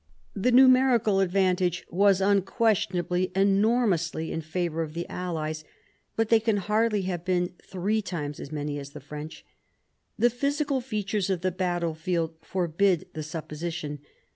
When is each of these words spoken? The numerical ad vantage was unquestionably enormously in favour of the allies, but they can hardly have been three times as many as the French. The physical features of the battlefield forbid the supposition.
The 0.35 0.51
numerical 0.51 1.21
ad 1.21 1.31
vantage 1.31 1.85
was 1.91 2.21
unquestionably 2.21 3.31
enormously 3.35 4.31
in 4.31 4.41
favour 4.41 4.81
of 4.81 4.95
the 4.95 5.07
allies, 5.07 5.63
but 6.15 6.29
they 6.29 6.39
can 6.39 6.57
hardly 6.57 7.03
have 7.03 7.23
been 7.23 7.53
three 7.61 8.01
times 8.01 8.39
as 8.39 8.51
many 8.51 8.79
as 8.79 8.93
the 8.93 8.99
French. 8.99 9.45
The 10.17 10.31
physical 10.31 10.81
features 10.81 11.29
of 11.29 11.41
the 11.41 11.51
battlefield 11.51 12.33
forbid 12.41 13.09
the 13.13 13.21
supposition. 13.21 13.99